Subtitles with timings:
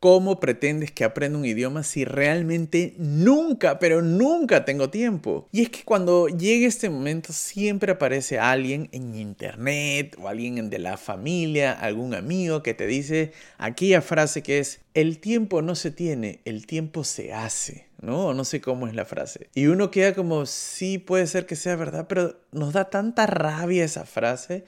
[0.00, 5.48] ¿Cómo pretendes que aprenda un idioma si realmente nunca, pero nunca tengo tiempo?
[5.52, 10.78] Y es que cuando llegue este momento siempre aparece alguien en internet o alguien de
[10.78, 15.90] la familia, algún amigo que te dice aquella frase que es, el tiempo no se
[15.90, 17.86] tiene, el tiempo se hace.
[18.00, 18.34] ¿no?
[18.34, 19.48] No sé cómo es la frase.
[19.54, 23.84] Y uno queda como, sí, puede ser que sea verdad, pero nos da tanta rabia
[23.84, 24.64] esa frase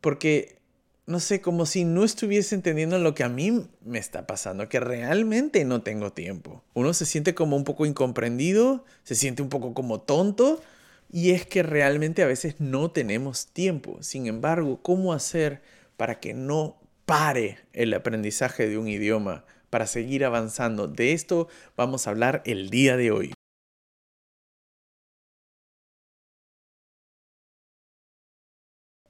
[0.00, 0.56] porque
[1.06, 4.80] no sé, como si no estuviese entendiendo lo que a mí me está pasando, que
[4.80, 6.64] realmente no tengo tiempo.
[6.74, 10.60] Uno se siente como un poco incomprendido, se siente un poco como tonto,
[11.10, 13.98] y es que realmente a veces no tenemos tiempo.
[14.02, 15.62] Sin embargo, ¿cómo hacer
[15.96, 20.88] para que no pare el aprendizaje de un idioma, para seguir avanzando?
[20.88, 23.35] De esto vamos a hablar el día de hoy.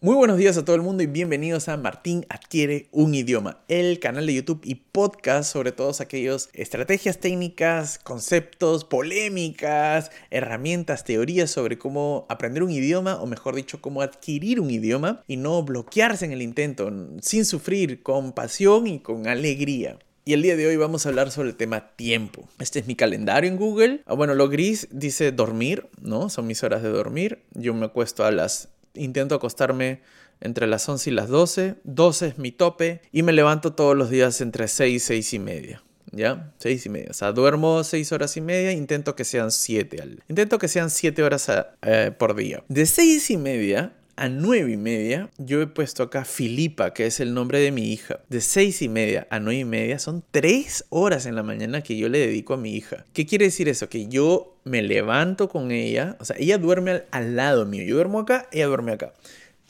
[0.03, 3.99] Muy buenos días a todo el mundo y bienvenidos a Martín Adquiere un Idioma, el
[3.99, 11.79] canal de YouTube y podcast sobre todas aquellas estrategias técnicas, conceptos, polémicas, herramientas, teorías sobre
[11.79, 16.33] cómo aprender un idioma o mejor dicho, cómo adquirir un idioma y no bloquearse en
[16.33, 16.93] el intento,
[17.23, 19.99] sin sufrir, con pasión y con alegría.
[20.27, 22.49] Y el día de hoy vamos a hablar sobre el tema tiempo.
[22.59, 24.03] Este es mi calendario en Google.
[24.07, 26.29] Ah, bueno, lo gris dice dormir, ¿no?
[26.29, 27.45] Son mis horas de dormir.
[27.55, 30.01] Yo me acuesto a las intento acostarme
[30.41, 31.77] entre las 11 y las 12.
[31.85, 35.39] 12 es mi tope y me levanto todos los días entre 6 y 6 y
[35.39, 35.83] media.
[36.13, 36.53] ¿Ya?
[36.59, 37.09] 6 y media.
[37.11, 40.23] O sea, duermo 6 horas y media, intento que sean 7 al...
[40.29, 41.51] Intento que sean 7 horas
[41.83, 42.63] eh, por día.
[42.69, 47.21] De 6 y media a 9 y media, yo he puesto acá Filipa, que es
[47.21, 48.21] el nombre de mi hija.
[48.29, 51.97] De 6 y media a 9 y media son 3 horas en la mañana que
[51.97, 53.05] yo le dedico a mi hija.
[53.13, 53.89] ¿Qué quiere decir eso?
[53.89, 57.85] Que yo me levanto con ella, o sea, ella duerme al, al lado mío.
[57.85, 59.13] Yo duermo acá, ella duerme acá.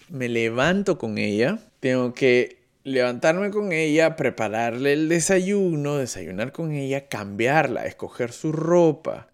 [0.09, 7.09] Me levanto con ella, tengo que levantarme con ella, prepararle el desayuno, desayunar con ella,
[7.09, 9.29] cambiarla, escoger su ropa.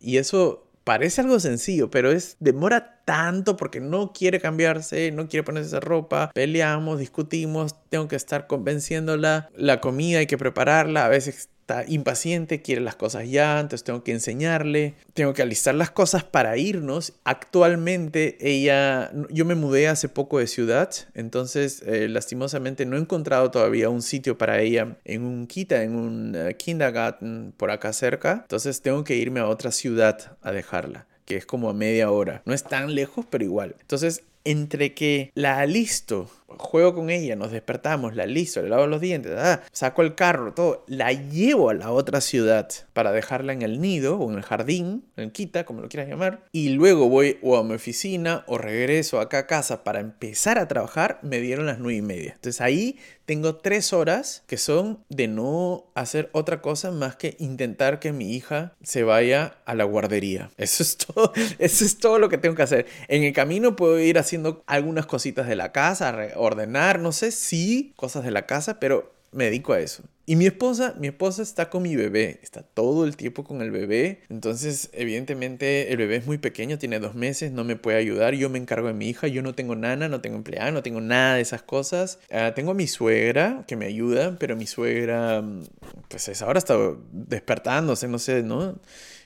[0.00, 5.44] Y eso parece algo sencillo, pero es demora tanto porque no quiere cambiarse, no quiere
[5.44, 11.08] ponerse esa ropa, peleamos, discutimos, tengo que estar convenciéndola, la comida hay que prepararla, a
[11.08, 15.90] veces está impaciente, quiere las cosas ya, entonces tengo que enseñarle, tengo que alistar las
[15.90, 17.14] cosas para irnos.
[17.24, 23.50] Actualmente ella, yo me mudé hace poco de ciudad, entonces eh, lastimosamente no he encontrado
[23.50, 28.40] todavía un sitio para ella en un kita, en un uh, kindergarten por acá cerca,
[28.42, 32.42] entonces tengo que irme a otra ciudad a dejarla que es como a media hora.
[32.44, 33.76] No es tan lejos, pero igual.
[33.80, 39.00] Entonces, entre que la alisto juego con ella, nos despertamos, la listo, le lavo los
[39.00, 43.62] dientes, ah, saco el carro, todo, la llevo a la otra ciudad para dejarla en
[43.62, 47.38] el nido o en el jardín, en quita, como lo quieras llamar, y luego voy
[47.42, 51.66] o a mi oficina o regreso acá a casa para empezar a trabajar, me dieron
[51.66, 52.32] las nueve y media.
[52.34, 57.98] Entonces ahí tengo tres horas que son de no hacer otra cosa más que intentar
[57.98, 60.50] que mi hija se vaya a la guardería.
[60.58, 62.86] Eso es todo, eso es todo lo que tengo que hacer.
[63.08, 67.92] En el camino puedo ir haciendo algunas cositas de la casa, ordenar, no sé si
[67.96, 70.04] cosas de la casa, pero me dedico a eso.
[70.26, 73.70] Y mi esposa, mi esposa está con mi bebé, está todo el tiempo con el
[73.70, 74.22] bebé.
[74.30, 78.34] Entonces, evidentemente, el bebé es muy pequeño, tiene dos meses, no me puede ayudar.
[78.34, 81.02] Yo me encargo de mi hija, yo no tengo nana, no tengo empleada, no tengo
[81.02, 82.20] nada de esas cosas.
[82.30, 85.64] Ah, tengo a mi suegra que me ayuda, pero mi suegra, mm,
[86.08, 86.78] pues es, ahora está
[87.12, 88.78] despertándose, no sé, ¿no?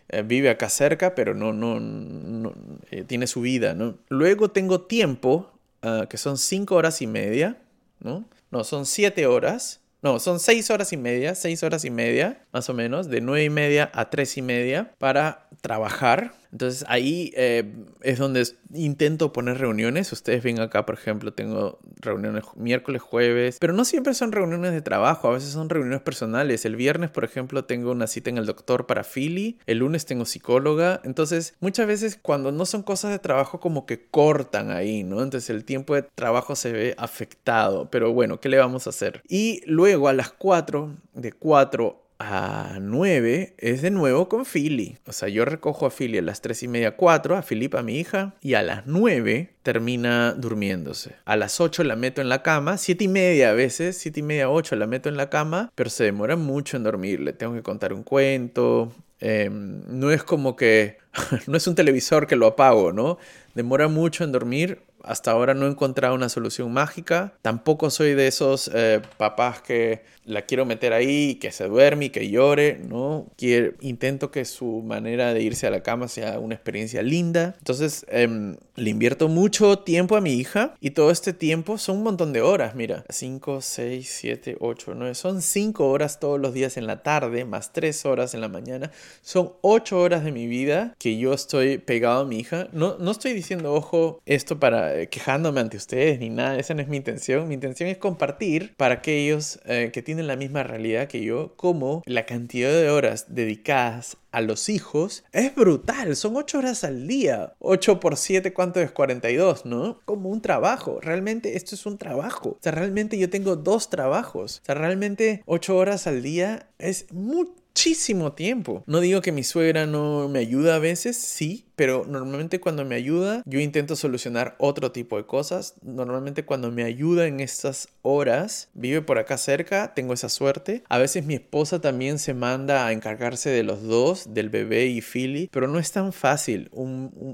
[0.08, 2.54] Eh, vive acá cerca, pero no, no, no
[2.90, 3.98] eh, tiene su vida, ¿no?
[4.08, 5.52] Luego tengo tiempo,
[5.82, 7.58] ah, que son cinco horas y media,
[8.00, 8.24] ¿no?
[8.50, 12.68] No, son siete horas no, son seis horas y media, seis horas y media, más
[12.68, 17.70] o menos, de nueve y media a tres y media para trabajar entonces ahí eh,
[18.02, 20.12] es donde intento poner reuniones.
[20.12, 24.80] Ustedes ven acá, por ejemplo, tengo reuniones miércoles, jueves, pero no siempre son reuniones de
[24.80, 26.64] trabajo, a veces son reuniones personales.
[26.64, 30.24] El viernes, por ejemplo, tengo una cita en el doctor para Philly, el lunes tengo
[30.24, 31.00] psicóloga.
[31.04, 35.22] Entonces muchas veces cuando no son cosas de trabajo como que cortan ahí, ¿no?
[35.22, 39.22] Entonces el tiempo de trabajo se ve afectado, pero bueno, ¿qué le vamos a hacer?
[39.28, 44.98] Y luego a las 4, de 4 a 9 es de nuevo con Philly.
[45.06, 47.98] O sea, yo recojo a Philly a las 3 y media, 4, a Filipa, mi
[47.98, 51.16] hija, y a las 9 termina durmiéndose.
[51.24, 54.22] A las 8 la meto en la cama, 7 y media a veces, 7 y
[54.22, 57.20] media, 8 la meto en la cama, pero se demora mucho en dormir.
[57.20, 58.92] Le tengo que contar un cuento.
[59.20, 60.98] Em, no es como que,
[61.46, 63.18] no es un televisor que lo apago, ¿no?
[63.54, 67.32] Demora mucho en dormir hasta ahora no he encontrado una solución mágica.
[67.42, 72.10] Tampoco soy de esos eh, papás que la quiero meter ahí, que se duerme y
[72.10, 73.26] que llore, ¿no?
[73.36, 77.54] Quiero, intento que su manera de irse a la cama sea una experiencia linda.
[77.58, 82.02] Entonces, em, le invierto mucho tiempo a mi hija y todo este tiempo son un
[82.04, 83.04] montón de horas, mira.
[83.08, 85.14] 5, 6, 7, 8, 9.
[85.14, 88.90] Son 5 horas todos los días en la tarde, más 3 horas en la mañana.
[89.22, 92.68] Son 8 horas de mi vida que yo estoy pegado a mi hija.
[92.72, 96.58] No, no estoy diciendo, ojo, esto para eh, quejándome ante ustedes ni nada.
[96.58, 97.48] Esa no es mi intención.
[97.48, 102.02] Mi intención es compartir para aquellos eh, que tienen la misma realidad que yo, como
[102.06, 106.16] la cantidad de horas dedicadas a los hijos es brutal.
[106.16, 107.54] Son 8 horas al día.
[107.60, 108.90] 8 por 7, ¿cuánto es?
[108.90, 110.00] 42, ¿no?
[110.04, 110.98] Como un trabajo.
[111.00, 112.50] Realmente esto es un trabajo.
[112.50, 114.60] O sea, realmente yo tengo dos trabajos.
[114.62, 118.82] O sea, realmente 8 horas al día es muchísimo tiempo.
[118.86, 122.96] No digo que mi suegra no me ayuda a veces, sí, pero normalmente cuando me
[122.96, 125.74] ayuda, yo intento solucionar otro tipo de cosas.
[125.80, 130.82] Normalmente cuando me ayuda en estas horas, vive por acá cerca, tengo esa suerte.
[130.88, 135.00] A veces mi esposa también se manda a encargarse de los dos, del bebé y
[135.00, 136.68] Philly, pero no es tan fácil.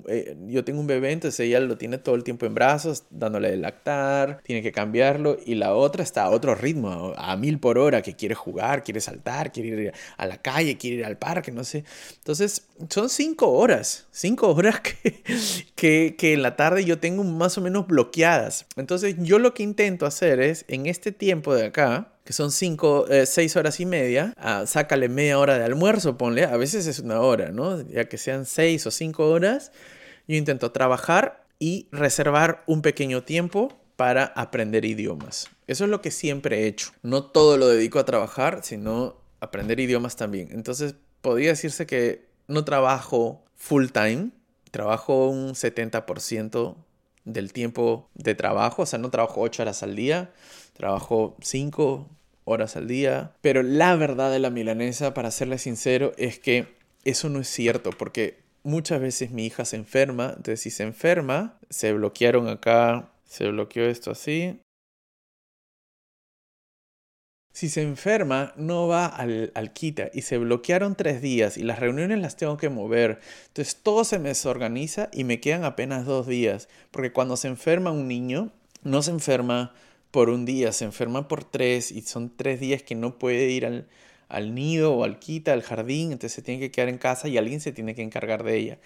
[0.08, 3.50] Eh, yo tengo un bebé, entonces ella lo tiene todo el tiempo en brazos, dándole
[3.50, 7.78] de lactar, tiene que cambiarlo, y la otra está a otro ritmo, a mil por
[7.78, 11.50] hora, que quiere jugar, quiere saltar, quiere ir a la calle, quiere ir al parque,
[11.50, 11.84] no sé.
[12.18, 14.80] Entonces, son cinco horas, cinco horas
[15.74, 18.66] que, que, en la tarde yo tengo más o menos bloqueadas.
[18.76, 23.06] Entonces yo lo que intento hacer es, en este tiempo de acá, que son 5,
[23.24, 26.98] 6 eh, horas y media, ah, sácale media hora de almuerzo, ponle, a veces es
[26.98, 27.80] una hora, ¿no?
[27.88, 29.72] Ya que sean 6 o 5 horas,
[30.26, 35.48] yo intento trabajar y reservar un pequeño tiempo para aprender idiomas.
[35.66, 36.90] Eso es lo que siempre he hecho.
[37.02, 40.48] No todo lo dedico a trabajar, sino aprender idiomas también.
[40.52, 44.30] Entonces, podría decirse que no trabajo full time,
[44.70, 46.76] trabajo un 70%
[47.24, 50.30] del tiempo de trabajo, o sea, no trabajo 8 horas al día,
[50.74, 52.08] trabajo 5
[52.44, 56.66] horas al día, pero la verdad de la milanesa, para serle sincero, es que
[57.04, 61.58] eso no es cierto, porque muchas veces mi hija se enferma, entonces si se enferma,
[61.70, 64.60] se bloquearon acá, se bloqueó esto así,
[67.54, 71.78] si se enferma, no va al, al, quita y se bloquearon tres días y las
[71.78, 73.20] reuniones las tengo que mover.
[73.46, 76.68] Entonces todo se me desorganiza y me quedan apenas dos días.
[76.90, 78.50] Porque cuando se enferma un niño,
[78.82, 79.72] no se enferma
[80.10, 83.66] por un día, se enferma por tres y son tres días que no puede ir
[83.66, 83.86] al,
[84.28, 87.38] al nido o al quita, al jardín, entonces se tiene que quedar en casa y
[87.38, 88.78] alguien se tiene que encargar de ella.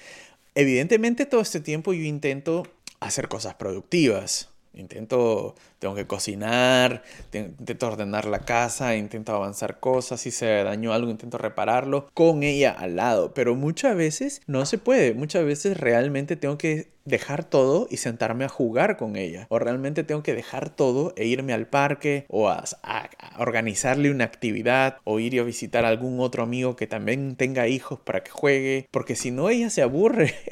[0.55, 2.65] Evidentemente todo este tiempo yo intento
[3.01, 10.31] hacer cosas productivas Intento, tengo que cocinar, intento ordenar la casa, intento avanzar cosas, si
[10.31, 15.15] se dañó algo intento repararlo con ella al lado, pero muchas veces no se puede,
[15.15, 20.05] muchas veces realmente tengo que dejar todo y sentarme a jugar con ella, o realmente
[20.05, 22.65] tengo que dejar todo e irme al parque o a,
[23.39, 27.99] organizarle una actividad o ir a visitar a algún otro amigo que también tenga hijos
[28.01, 30.35] para que juegue, porque si no ella se aburre.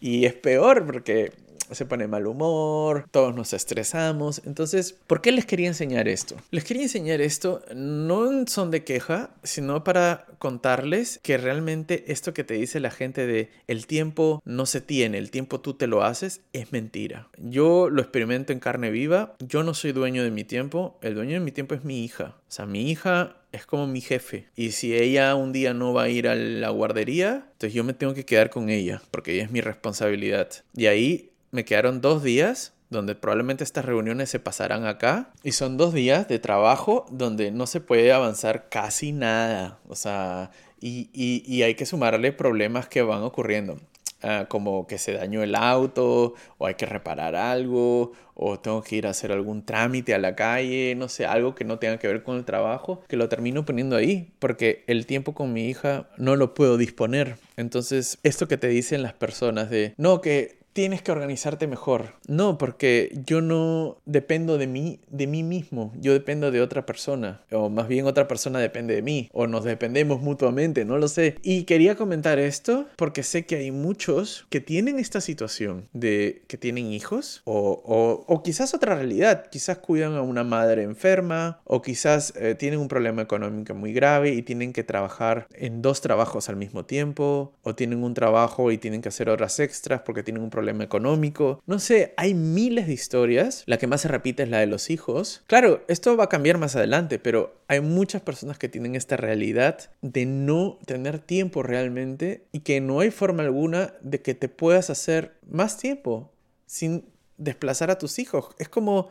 [0.00, 1.30] Y es peor porque
[1.72, 4.42] se pone mal humor, todos nos estresamos.
[4.44, 6.36] Entonces, ¿por qué les quería enseñar esto?
[6.50, 12.44] Les quería enseñar esto no son de queja, sino para contarles que realmente esto que
[12.44, 16.02] te dice la gente de el tiempo no se tiene, el tiempo tú te lo
[16.02, 17.28] haces, es mentira.
[17.38, 21.34] Yo lo experimento en carne viva, yo no soy dueño de mi tiempo, el dueño
[21.34, 22.36] de mi tiempo es mi hija.
[22.48, 24.46] O sea, mi hija es como mi jefe.
[24.56, 27.94] Y si ella un día no va a ir a la guardería, entonces yo me
[27.94, 30.48] tengo que quedar con ella, porque ella es mi responsabilidad.
[30.74, 35.30] Y ahí me quedaron dos días donde probablemente estas reuniones se pasarán acá.
[35.44, 39.78] Y son dos días de trabajo donde no se puede avanzar casi nada.
[39.88, 43.78] O sea, y, y hay que sumarle problemas que van ocurriendo.
[44.22, 48.96] Ah, como que se dañó el auto o hay que reparar algo o tengo que
[48.96, 52.06] ir a hacer algún trámite a la calle, no sé, algo que no tenga que
[52.06, 56.10] ver con el trabajo, que lo termino poniendo ahí porque el tiempo con mi hija
[56.18, 57.36] no lo puedo disponer.
[57.56, 62.14] Entonces, esto que te dicen las personas de, no, que tienes que organizarte mejor.
[62.28, 67.42] No, porque yo no dependo de mí, de mí mismo, yo dependo de otra persona,
[67.50, 71.36] o más bien otra persona depende de mí, o nos dependemos mutuamente, no lo sé.
[71.42, 76.56] Y quería comentar esto porque sé que hay muchos que tienen esta situación de que
[76.56, 82.32] tienen hijos, o, o, quizás otra realidad, quizás cuidan a una madre enferma, o quizás
[82.36, 86.56] eh, tienen un problema económico muy grave y tienen que trabajar en dos trabajos al
[86.56, 90.50] mismo tiempo, o tienen un trabajo y tienen que hacer horas extras porque tienen un
[90.50, 91.62] problema problema económico.
[91.66, 93.62] No sé, hay miles de historias.
[93.64, 95.42] La que más se repite es la de los hijos.
[95.46, 99.90] Claro, esto va a cambiar más adelante, pero hay muchas personas que tienen esta realidad
[100.02, 104.90] de no tener tiempo realmente y que no hay forma alguna de que te puedas
[104.90, 106.30] hacer más tiempo
[106.66, 107.06] sin
[107.38, 108.50] desplazar a tus hijos.
[108.58, 109.08] Es como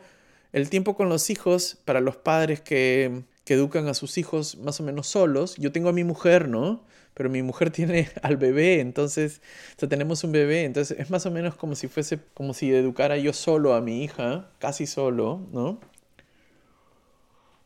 [0.52, 4.78] el tiempo con los hijos para los padres que, que educan a sus hijos más
[4.78, 5.56] o menos solos.
[5.56, 6.84] Yo tengo a mi mujer, ¿no?
[7.20, 9.42] Pero mi mujer tiene al bebé, entonces
[9.90, 13.34] tenemos un bebé, entonces es más o menos como si fuese, como si educara yo
[13.34, 15.78] solo a mi hija, casi solo, ¿no?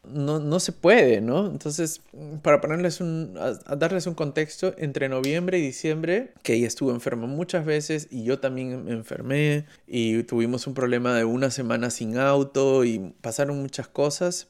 [0.03, 1.47] No, no se puede, ¿no?
[1.47, 2.01] Entonces,
[2.43, 7.29] para ponerles un, a, darles un contexto, entre noviembre y diciembre, que ella estuvo enferma
[7.29, 12.19] muchas veces y yo también me enfermé y tuvimos un problema de una semana sin
[12.19, 14.49] auto y pasaron muchas cosas,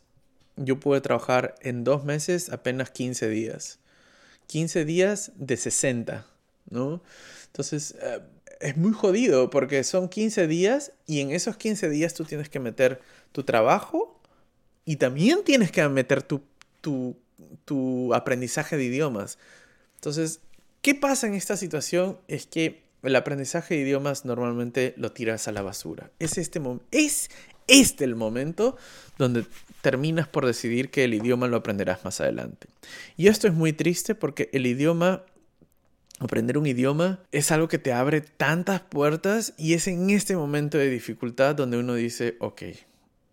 [0.57, 3.81] yo pude trabajar en dos meses apenas 15 días.
[4.47, 6.27] 15 días de 60,
[6.71, 7.03] ¿no?
[7.47, 8.21] Entonces, eh,
[8.61, 12.61] es muy jodido porque son 15 días y en esos 15 días tú tienes que
[12.61, 13.01] meter
[13.33, 14.21] tu trabajo
[14.85, 16.43] y también tienes que meter tu,
[16.81, 19.39] tu, aprendizaje de idiomas.
[19.97, 20.41] Entonces,
[20.83, 22.19] ¿qué pasa en esta situación?
[22.29, 26.11] Es que el aprendizaje de idiomas normalmente lo tiras a la basura.
[26.19, 26.61] Es este,
[26.91, 27.31] es
[27.67, 28.77] este el momento
[29.19, 29.45] donde
[29.81, 32.69] terminas por decidir que el idioma lo aprenderás más adelante.
[33.17, 35.23] Y esto es muy triste porque el idioma,
[36.19, 40.79] aprender un idioma, es algo que te abre tantas puertas y es en este momento
[40.79, 42.63] de dificultad donde uno dice, ok,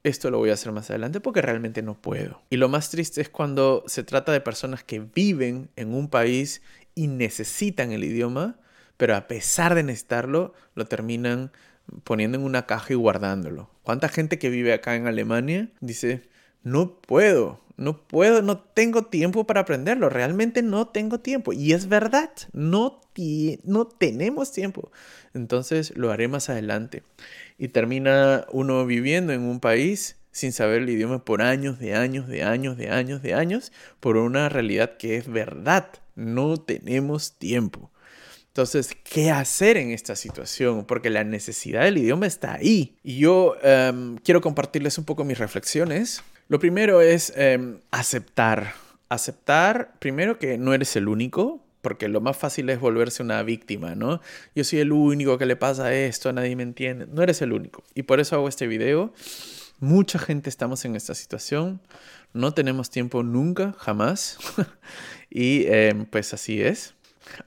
[0.03, 2.41] esto lo voy a hacer más adelante porque realmente no puedo.
[2.49, 6.61] Y lo más triste es cuando se trata de personas que viven en un país
[6.95, 8.57] y necesitan el idioma,
[8.97, 11.51] pero a pesar de necesitarlo, lo terminan
[12.03, 13.69] poniendo en una caja y guardándolo.
[13.83, 16.23] ¿Cuánta gente que vive acá en Alemania dice,
[16.63, 21.51] no puedo, no puedo, no tengo tiempo para aprenderlo, realmente no tengo tiempo.
[21.51, 23.01] Y es verdad, no,
[23.63, 24.91] no tenemos tiempo.
[25.33, 27.03] Entonces lo haré más adelante.
[27.57, 32.27] Y termina uno viviendo en un país sin saber el idioma por años, de años,
[32.27, 35.87] de años, de años, de años, por una realidad que es verdad.
[36.15, 37.91] No tenemos tiempo.
[38.51, 40.83] Entonces, ¿qué hacer en esta situación?
[40.83, 42.97] Porque la necesidad del idioma está ahí.
[43.01, 46.21] Y yo em, quiero compartirles un poco mis reflexiones.
[46.49, 48.73] Lo primero es em, aceptar.
[49.07, 53.95] Aceptar, primero, que no eres el único, porque lo más fácil es volverse una víctima,
[53.95, 54.19] ¿no?
[54.53, 57.07] Yo soy el único que le pasa esto, nadie me entiende.
[57.07, 57.85] No eres el único.
[57.95, 59.13] Y por eso hago este video.
[59.79, 61.79] Mucha gente estamos en esta situación.
[62.33, 64.37] No tenemos tiempo nunca, jamás.
[65.29, 66.95] y em, pues así es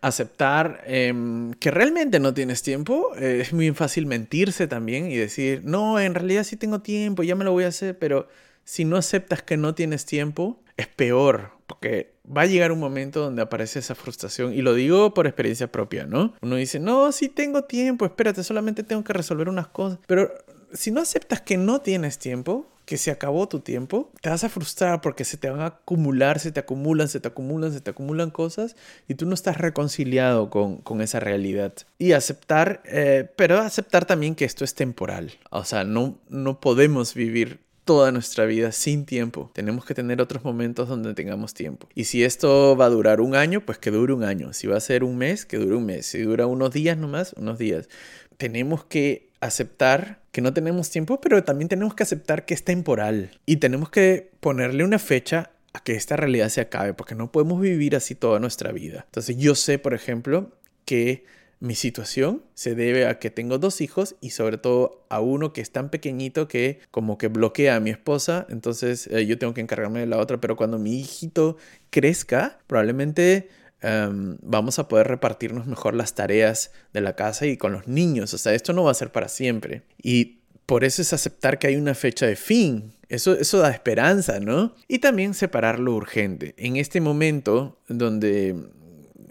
[0.00, 3.14] aceptar em, que realmente no tienes tiempo.
[3.16, 7.34] Eh, es muy fácil mentirse también y decir, no, en realidad sí tengo tiempo, ya
[7.34, 8.28] me lo voy a hacer, pero
[8.64, 13.20] si no aceptas que no tienes tiempo, es peor, porque va a llegar un momento
[13.20, 14.52] donde aparece esa frustración.
[14.54, 16.34] Y lo digo por experiencia propia, ¿no?
[16.40, 19.98] Uno dice, no, sí tengo tiempo, espérate, solamente tengo que resolver unas cosas.
[20.06, 20.32] Pero
[20.72, 24.48] si no aceptas que no tienes tiempo, que se acabó tu tiempo, te vas a
[24.48, 27.90] frustrar porque se te van a acumular, se te acumulan, se te acumulan, se te
[27.90, 28.76] acumulan cosas
[29.08, 31.74] y tú no estás reconciliado con, con esa realidad.
[31.98, 35.32] Y aceptar, eh, pero aceptar también que esto es temporal.
[35.50, 39.50] O sea, no, no podemos vivir toda nuestra vida sin tiempo.
[39.54, 41.88] Tenemos que tener otros momentos donde tengamos tiempo.
[41.94, 44.52] Y si esto va a durar un año, pues que dure un año.
[44.52, 46.06] Si va a ser un mes, que dure un mes.
[46.06, 47.88] Si dura unos días nomás, unos días.
[48.36, 53.30] Tenemos que aceptar que no tenemos tiempo, pero también tenemos que aceptar que es temporal
[53.46, 57.60] y tenemos que ponerle una fecha a que esta realidad se acabe, porque no podemos
[57.60, 59.04] vivir así toda nuestra vida.
[59.06, 60.50] Entonces yo sé, por ejemplo,
[60.84, 61.24] que
[61.60, 65.60] mi situación se debe a que tengo dos hijos y sobre todo a uno que
[65.60, 69.60] es tan pequeñito que como que bloquea a mi esposa, entonces eh, yo tengo que
[69.60, 71.58] encargarme de la otra, pero cuando mi hijito
[71.90, 73.50] crezca, probablemente
[73.84, 78.34] em, vamos a poder repartirnos mejor las tareas de la casa y con los niños,
[78.34, 79.82] o sea, esto no va a ser para siempre.
[80.02, 82.92] Y por eso es aceptar que hay una fecha de fin.
[83.08, 84.74] Eso, eso da esperanza, ¿no?
[84.88, 86.54] Y también separar lo urgente.
[86.56, 88.56] En este momento donde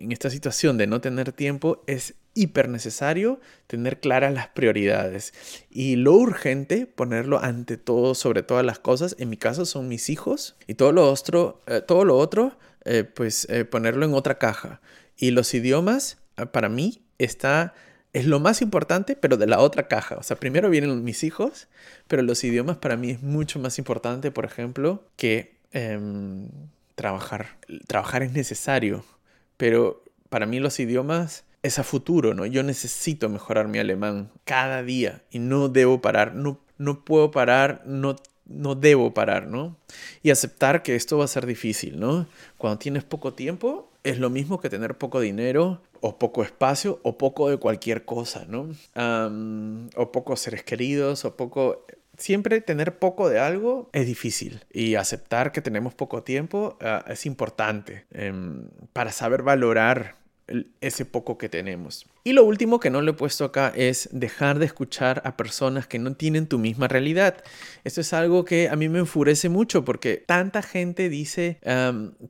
[0.03, 5.33] en esta situación de no tener tiempo es hiper necesario tener claras las prioridades
[5.69, 10.09] y lo urgente ponerlo ante todo sobre todas las cosas en mi caso son mis
[10.09, 14.37] hijos y todo lo otro eh, todo lo otro eh, pues eh, ponerlo en otra
[14.37, 14.81] caja.
[15.17, 16.17] Y los idiomas
[16.51, 17.73] para mí está
[18.13, 20.15] es lo más importante pero de la otra caja.
[20.15, 21.67] O sea primero vienen mis hijos
[22.07, 26.49] pero los idiomas para mí es mucho más importante por ejemplo que em,
[26.95, 27.57] trabajar.
[27.87, 29.05] Trabajar es necesario
[29.57, 32.45] pero para mí los idiomas es a futuro, ¿no?
[32.45, 37.81] Yo necesito mejorar mi alemán cada día y no debo parar, no, no puedo parar,
[37.85, 39.77] no, no debo parar, ¿no?
[40.21, 42.27] Y aceptar que esto va a ser difícil, ¿no?
[42.57, 47.17] Cuando tienes poco tiempo, es lo mismo que tener poco dinero o poco espacio o
[47.17, 48.69] poco de cualquier cosa, ¿no?
[49.95, 51.85] o pocos seres queridos o poco
[52.17, 57.25] siempre tener poco de algo es difícil y aceptar que tenemos poco tiempo ah, es
[57.25, 60.17] importante em, para saber valorar
[60.81, 62.05] ese poco que tenemos.
[62.25, 65.87] Y lo último que no lo he puesto acá es dejar de escuchar a personas
[65.87, 67.43] que no tienen tu misma realidad.
[67.83, 71.59] Esto es algo que a mí me enfurece mucho porque tanta gente dice,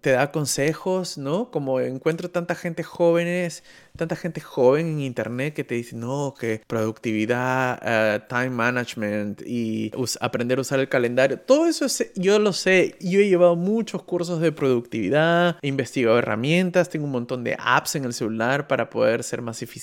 [0.02, 1.52] te da consejos, ¿no?
[1.52, 3.64] Como encuentro tanta gente jóvenes,
[3.96, 9.92] tanta gente joven en internet que te dice, no, que productividad, eh, time management y
[10.22, 11.40] aprender a usar el calendario.
[11.40, 11.86] Todo eso
[12.16, 12.96] yo lo sé.
[13.00, 17.94] Yo he llevado muchos cursos de productividad, he investigado herramientas, tengo un montón de apps
[17.94, 19.83] en el celular para poder ser más eficiente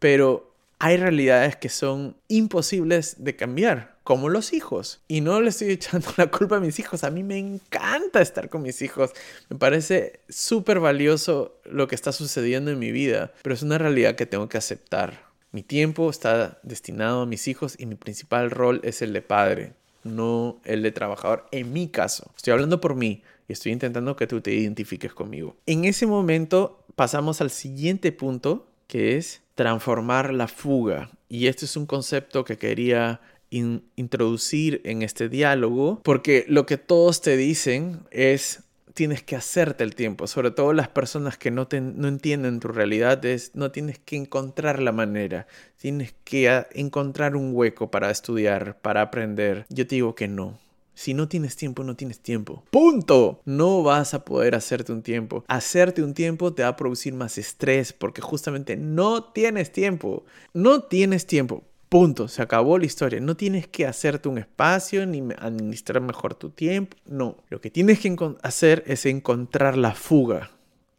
[0.00, 5.00] pero hay realidades que son imposibles de cambiar, como los hijos.
[5.08, 8.48] Y no le estoy echando la culpa a mis hijos, a mí me encanta estar
[8.48, 9.10] con mis hijos,
[9.48, 14.14] me parece súper valioso lo que está sucediendo en mi vida, pero es una realidad
[14.14, 15.28] que tengo que aceptar.
[15.50, 19.72] Mi tiempo está destinado a mis hijos y mi principal rol es el de padre,
[20.04, 22.30] no el de trabajador, en mi caso.
[22.36, 25.56] Estoy hablando por mí y estoy intentando que tú te identifiques conmigo.
[25.66, 31.10] En ese momento pasamos al siguiente punto que es transformar la fuga.
[31.28, 33.20] Y este es un concepto que quería
[33.50, 38.64] introducir en este diálogo, porque lo que todos te dicen es
[38.98, 43.24] tienes que hacerte el tiempo, sobre todo las personas que no, no entienden tu realidad,
[43.24, 45.46] es no tienes que encontrar la manera,
[45.76, 49.66] tienes que encontrar un hueco para estudiar, para aprender.
[49.68, 50.58] Yo te digo que no,
[50.98, 52.64] si no tienes tiempo, no tienes tiempo.
[52.72, 53.40] Punto.
[53.44, 55.44] No vas a poder hacerte un tiempo.
[55.46, 60.24] Hacerte un tiempo te va a producir más estrés porque justamente no tienes tiempo.
[60.54, 61.62] No tienes tiempo.
[61.88, 63.20] Punto, se acabó la historia.
[63.20, 66.96] No tienes que hacerte un espacio ni administrar mejor tu tiempo.
[67.06, 70.50] No, lo que tienes que hacer es encontrar la fuga.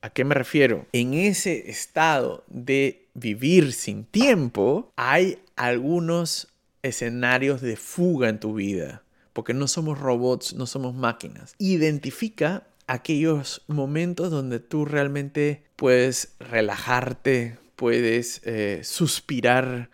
[0.01, 0.85] ¿A qué me refiero?
[0.93, 6.47] En ese estado de vivir sin tiempo hay algunos
[6.83, 9.03] escenarios de fuga en tu vida
[9.39, 11.56] porque no somos robots, no somos máquinas.
[11.60, 19.91] Identifica aquellos momentos donde tú realmente puedes relajarte, puedes eh, suspirar,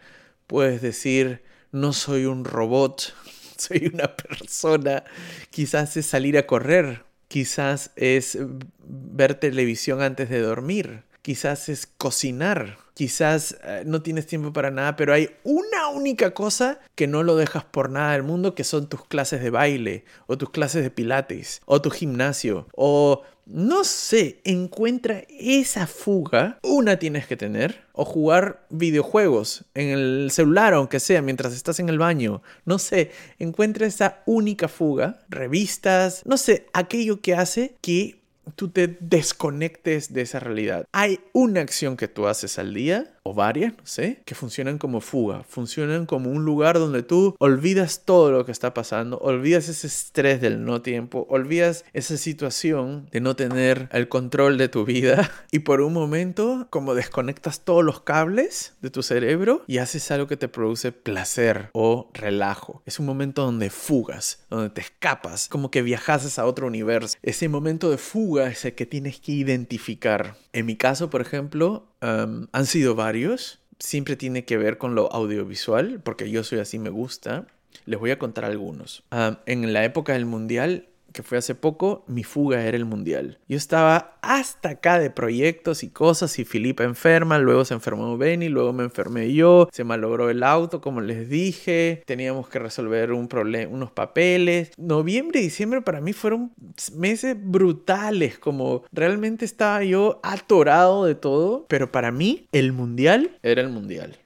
[0.47, 3.13] puedes decir, no soy un robot,
[3.55, 5.03] soy una persona.
[5.51, 8.39] Quizás es salir a correr, quizás es
[8.83, 14.95] ver televisión antes de dormir, quizás es cocinar, quizás eh, no tienes tiempo para nada,
[14.95, 18.89] pero hay una única cosa que no lo dejas por nada del mundo, que son
[18.89, 24.41] tus clases de baile, o tus clases de pilates, o tu gimnasio, o no sé,
[24.43, 31.21] encuentra esa fuga, una tienes que tener, o jugar videojuegos en el celular, aunque sea,
[31.21, 37.21] mientras estás en el baño, no sé, encuentra esa única fuga, revistas, no sé, aquello
[37.21, 38.24] que hace que
[38.55, 40.85] tú te desconectes de esa realidad.
[40.91, 45.01] Hay una acción que tú haces al día o varias, no sé, que funcionan como
[45.01, 49.87] fuga, funcionan como un lugar donde tú olvidas todo lo que está pasando, olvidas ese
[49.87, 55.31] estrés del no tiempo, olvidas esa situación de no tener el control de tu vida
[55.51, 60.27] y por un momento como desconectas todos los cables de tu cerebro y haces algo
[60.27, 62.83] que te produce placer o relajo.
[62.85, 67.17] Es un momento donde fugas, donde te escapas, como que viajas a otro universo.
[67.23, 70.37] Ese momento de fuga es el que tienes que identificar.
[70.53, 73.59] En mi caso, por ejemplo, han sido varios.
[73.79, 77.47] siempre tiene que ver con lo audiovisual, porque yo soy así, me gusta.
[77.85, 79.03] Les voy a contar algunos.
[79.11, 83.39] Ah, en la época del mundial, que fue hace poco, mi fuga era el mundial.
[83.47, 88.49] Yo estaba hasta acá de proyectos y cosas y Filipa enferma, luego se enfermó Benny,
[88.49, 93.29] luego me enfermé yo, se malogró el auto, como les dije, teníamos que resolver un
[93.69, 94.71] unos papeles.
[94.77, 96.51] Noviembre y diciembre para mí fueron
[96.93, 103.61] meses brutales, como realmente estaba yo atorado de todo, pero para mí el mundial era
[103.61, 104.17] el mundial.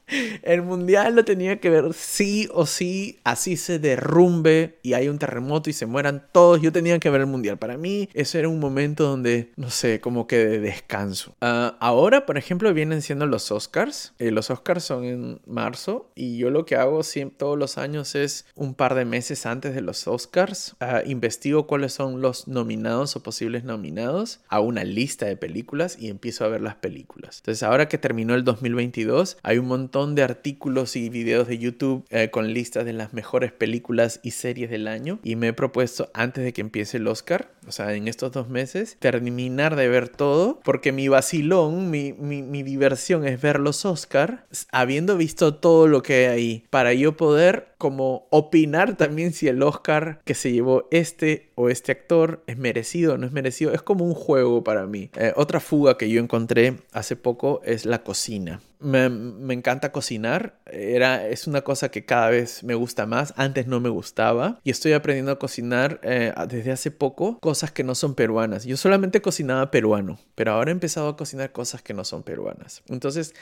[0.44, 5.20] El mundial lo tenía que ver sí o sí, así se derrumbe y hay un
[5.20, 6.62] terremoto y se mueran todos.
[6.62, 7.58] Yo tenía que ver el mundial.
[7.58, 11.36] Para mí, eso era un momento donde, no sé, como que de descanso.
[11.42, 14.14] Ah, ahora, por ejemplo, vienen siendo los Oscars.
[14.20, 18.16] Eh, los Oscars son en marzo y yo lo que hago siempre, todos los años
[18.16, 20.76] es un par de meses antes de los Oscars.
[20.80, 26.10] Ah, investigo cuáles son los nominados o posibles nominados a una lista de películas y
[26.10, 27.40] empiezo a ver las películas.
[27.40, 32.06] Entonces, ahora que terminó el 2022, hay un montón de artículos y videos de YouTube
[32.10, 35.20] eh, con listas de las mejores películas y series del año.
[35.24, 38.50] Y me he propuesto antes de que empiece el Oscar, o sea, en estos dos
[38.50, 40.60] meses, terminar de ver todo.
[40.64, 46.14] Porque mi vacilón, mi, mi, diversión es ver los Oscar habiendo visto todo lo que
[46.14, 46.64] hay ahí.
[46.70, 51.94] Para yo poder como opinar también si el Oscar que se llevó este o este
[51.94, 53.74] actor es merecido o no es merecido.
[53.74, 55.10] Es como un juego para mí.
[55.16, 58.60] Eh, otra fuga que yo encontré hace poco es la cocina.
[58.82, 60.60] Me, me, encanta cocinar.
[60.66, 63.34] Era, es una cosa que cada vez me gusta más.
[63.38, 64.60] Antes no me gustaba.
[64.66, 68.66] Y estoy aprendiendo a cocinar eh, desde hace poco cosas que no son peruanas.
[68.66, 70.20] Yo solamente cocinaba peruano.
[70.36, 72.84] Pero ahora he empezado a cocinar cosas que no son peruanas.
[72.90, 73.34] Entonces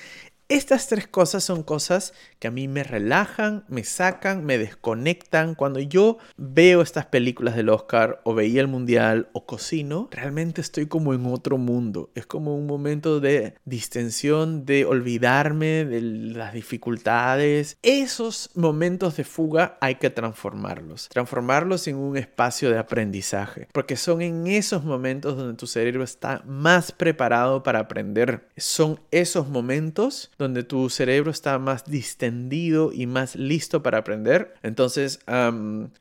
[0.50, 5.56] estas tres cosas son cosas que a mí me relajan, me sacan, me desconectan.
[5.56, 10.86] Cuando yo veo estas películas del Oscar o veía el Mundial o cocino, realmente estoy
[10.86, 12.12] como en otro mundo.
[12.16, 17.78] Es como un momento de distensión, de olvidarme de las dificultades.
[17.82, 21.10] Esos momentos de fuga hay que transformarlos.
[21.10, 23.68] Transformarlos en un espacio de aprendizaje.
[23.74, 28.48] Porque son en esos momentos donde tu cerebro está más preparado para aprender.
[28.56, 34.54] Son esos momentos donde tu cerebro está más distendido y más listo para aprender.
[34.63, 35.19] Entonces,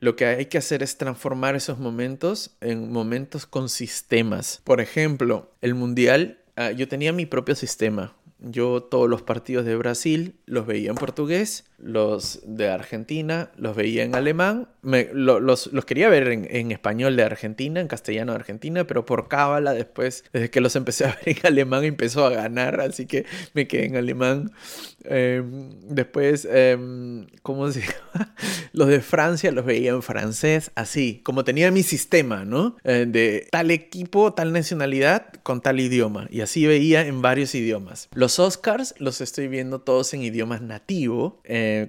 [0.01, 4.61] lo que hay que hacer es transformar esos momentos en momentos con sistemas.
[4.65, 8.15] Por ejemplo, el mundial, ah, yo tenía mi propio sistema.
[8.39, 14.03] Yo todos los partidos de Brasil los veía en portugués los de Argentina los veía
[14.03, 19.29] en alemán, los, quería ver en, español de Argentina, en castellano de Argentina, pero por
[19.29, 23.27] cábala después, desde que los empecé a ver en alemán, empezó a ganar, así que
[23.53, 24.53] me quedé en alemán.
[25.05, 28.35] Em, después, em, ¿cómo se llama?
[28.73, 32.77] Los de Francia los veía en francés, así, como tenía mi sistema, ¿no?
[32.85, 38.09] Eh, de tal equipo, tal nacionalidad, con tal idioma, y así veía en varios idiomas.
[38.15, 41.41] Los Oscars los estoy viendo todos en idiomas nativo.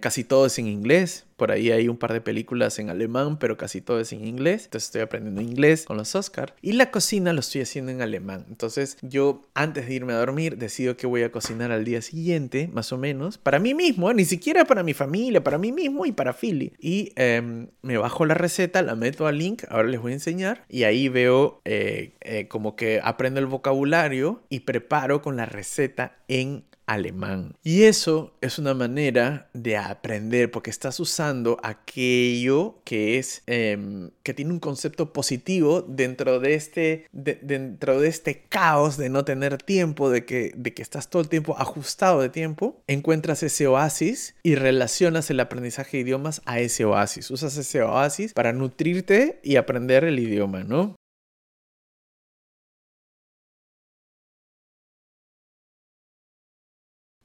[0.02, 1.26] Casi todo es en inglés.
[1.38, 4.66] Por ahí hay un par de películas en alemán, pero casi todo es en inglés.
[4.66, 6.54] Entonces estoy aprendiendo inglés con los Oscars.
[6.62, 8.46] Y la cocina lo estoy haciendo en alemán.
[8.50, 12.70] Entonces yo antes de irme a dormir decido que voy a cocinar al día siguiente,
[12.74, 16.12] más o menos, para mí mismo, ni siquiera para mi familia, para mí mismo y
[16.12, 16.74] para Philly.
[16.80, 20.66] Y em, me bajo la receta, la meto al link, ahora les voy a enseñar.
[20.70, 26.18] Y ahí veo eh, eh, como que aprendo el vocabulario y preparo con la receta
[26.28, 27.54] en alemán.
[27.64, 34.34] Y eso es una manera de aprender porque estás usando aquello que es em, que
[34.34, 40.10] tiene un concepto positivo dentro de este dentro de este caos de no tener tiempo,
[40.10, 44.56] de que, de que estás todo el tiempo ajustado de tiempo, encuentras ese oasis y
[44.56, 47.30] relacionas el aprendizaje de idiomas a ese oasis.
[47.32, 50.96] Usas ese oasis para nutrirte y aprender el idioma, ¿no?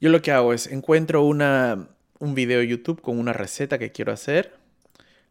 [0.03, 1.87] Yo lo que hago es encuentro una,
[2.19, 4.53] un video de YouTube con una receta que quiero hacer,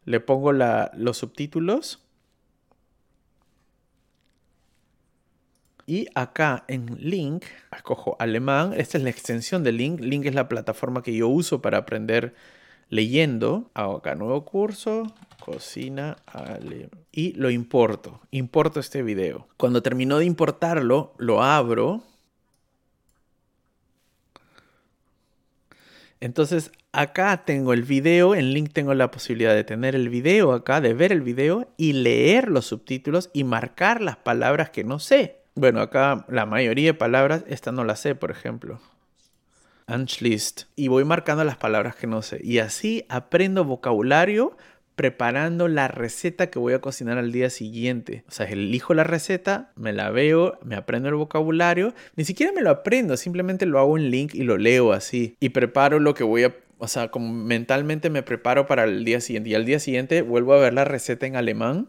[0.06, 2.02] le pongo los subtítulos
[5.84, 8.72] y acá en Link escojo alemán.
[8.74, 10.00] Esta es la extensión de Link.
[10.00, 12.34] Link es la plataforma que yo uso para aprender
[12.88, 13.70] leyendo.
[13.74, 16.88] Hago acá nuevo curso, cocina alemán.
[17.12, 18.22] Y lo importo.
[18.30, 19.48] Importo este video.
[19.58, 22.04] Cuando termino de importarlo, lo abro
[26.22, 30.80] Entonces acá tengo el video, en link tengo la posibilidad de tener el video acá,
[30.80, 35.40] de ver el video y leer los subtítulos y marcar las palabras que no sé.
[35.56, 38.80] Bueno, acá la mayoría de palabras, esta no la sé, por ejemplo.
[39.88, 40.66] Anschließt.
[40.76, 42.38] Y voy marcando las palabras que no sé.
[42.40, 44.56] Y así aprendo vocabulario
[45.02, 48.22] preparando la receta que voy a cocinar al día siguiente.
[48.28, 51.92] O sea, elijo la receta, me la veo, me aprendo el vocabulario.
[52.14, 55.34] Ni siquiera me lo aprendo, simplemente lo hago en link y lo leo así.
[55.40, 59.20] Y preparo lo que voy a o sea, como mentalmente me preparo para el día
[59.20, 59.50] siguiente.
[59.50, 61.88] Y al día siguiente vuelvo a ver la receta en alemán.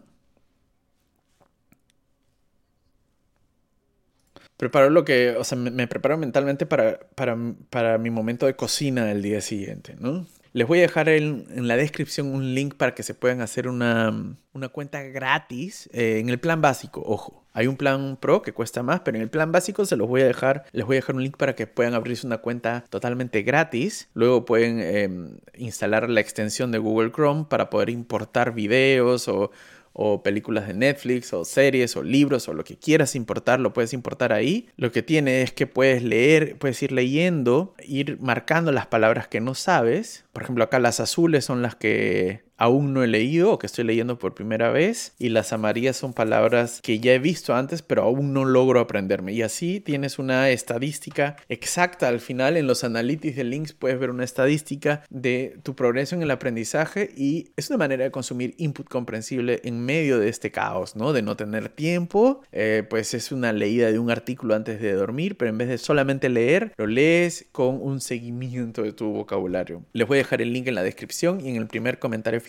[4.58, 7.38] Preparo lo que, o sea, me, preparo mentalmente para, para,
[7.70, 10.26] para, mi momento de cocina del día siguiente, ¿no?
[10.54, 14.36] Les voy a dejar en, la descripción un link para que se puedan hacer una,
[14.54, 17.44] una cuenta gratis eh, en el plan básico, ojo.
[17.54, 20.22] Hay un plan pro que cuesta más, pero en el plan básico se los voy
[20.22, 23.42] a dejar, les voy a dejar un link para que puedan abrirse una cuenta totalmente
[23.42, 24.10] gratis.
[24.14, 29.52] Luego pueden em, instalar la extensión de Google Chrome para poder importar videos o,
[29.94, 33.94] o películas de Netflix o series o libros o lo que quieras importar, lo puedes
[33.94, 34.68] importar ahí.
[34.76, 39.40] Lo que tiene es que puedes leer, puedes ir leyendo, ir marcando las palabras que
[39.40, 40.26] no sabes.
[40.34, 43.86] Por ejemplo, acá las azules son las que aún no he leído o que estoy
[43.86, 48.04] leyendo por primera vez y las amarillas son palabras que ya he visto antes pero
[48.04, 53.36] aún no logro aprenderme y así tienes una estadística exacta al final en los analytics
[53.36, 57.78] de links puedes ver una estadística de tu progreso en el aprendizaje y es una
[57.78, 61.14] manera de consumir input comprensible en medio de este caos, ¿no?
[61.14, 65.38] De no tener tiempo, eh, pues es una leída de un artículo antes de dormir,
[65.38, 69.84] pero en vez de solamente leer, lo lees con un seguimiento de tu vocabulario.
[69.94, 72.42] Les voy a dejar el link en la descripción y en el primer comentario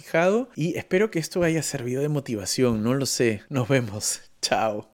[0.55, 3.43] y espero que esto haya servido de motivación, no lo sé.
[3.49, 4.23] Nos vemos.
[4.41, 4.94] Chao.